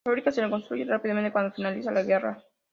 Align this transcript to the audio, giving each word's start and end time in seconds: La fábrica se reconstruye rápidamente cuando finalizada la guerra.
La 0.03 0.09
fábrica 0.09 0.31
se 0.31 0.41
reconstruye 0.41 0.83
rápidamente 0.83 1.31
cuando 1.31 1.53
finalizada 1.53 1.93
la 1.93 2.03
guerra. 2.07 2.43